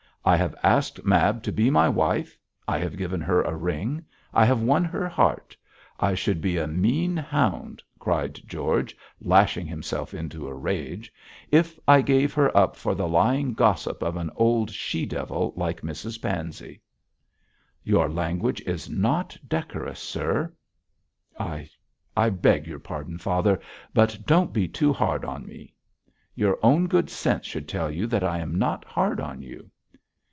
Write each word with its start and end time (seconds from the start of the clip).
I 0.23 0.35
have 0.37 0.53
asked 0.61 1.03
Mab 1.03 1.41
to 1.41 1.51
be 1.51 1.71
my 1.71 1.89
wife, 1.89 2.37
I 2.67 2.77
have 2.77 2.95
given 2.95 3.21
her 3.21 3.41
a 3.41 3.55
ring, 3.55 4.05
I 4.35 4.45
have 4.45 4.61
won 4.61 4.83
her 4.85 5.09
heart; 5.09 5.57
I 5.99 6.13
should 6.13 6.41
be 6.41 6.57
a 6.59 6.67
mean 6.67 7.17
hound,' 7.17 7.81
cried 7.97 8.35
George, 8.45 8.95
lashing 9.19 9.65
himself 9.65 10.13
into 10.13 10.47
a 10.47 10.53
rage, 10.53 11.11
'if 11.51 11.79
I 11.87 12.03
gave 12.03 12.35
her 12.35 12.55
up 12.55 12.75
for 12.75 12.93
the 12.93 13.07
lying 13.07 13.55
gossip 13.55 14.03
of 14.03 14.15
an 14.15 14.29
old 14.35 14.69
she 14.69 15.07
devil 15.07 15.53
like 15.55 15.81
Mrs 15.81 16.21
Pansey.' 16.21 16.81
'Your 17.83 18.07
language 18.07 18.61
is 18.61 18.87
not 18.87 19.35
decorous, 19.49 19.99
sir.' 19.99 20.53
'I 21.39 21.67
I 22.15 22.29
beg 22.29 22.67
your 22.67 22.77
pardon, 22.79 23.17
father, 23.17 23.59
but 23.91 24.19
don't 24.27 24.53
be 24.53 24.67
too 24.67 24.93
hard 24.93 25.25
on 25.25 25.47
me.' 25.47 25.73
'Your 26.35 26.59
own 26.61 26.85
good 26.85 27.09
sense 27.09 27.47
should 27.47 27.67
tell 27.67 27.89
you 27.89 28.05
that 28.05 28.23
I 28.23 28.37
am 28.37 28.53
not 28.59 28.85
hard 28.85 29.19
on 29.19 29.41
you.' 29.41 29.71